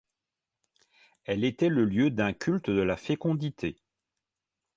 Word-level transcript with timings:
Elle 1.25 1.43
était 1.43 1.69
le 1.69 1.85
lieu 1.85 2.09
d’un 2.09 2.33
culte 2.33 2.71
de 2.71 2.81
la 2.81 2.97
fécondité. 2.97 3.77